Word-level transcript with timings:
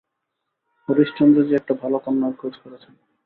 হরিশচন্দ্র 0.89 1.39
জি 1.47 1.53
একটা 1.55 1.73
ভাল 1.73 1.93
কন্যার 1.97 2.33
খোঁজ 2.37 2.53
করছেন। 2.61 2.93